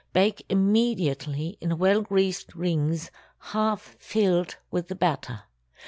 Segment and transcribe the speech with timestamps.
[0.13, 5.43] Bake immediately in well greased rings half filled with the batter.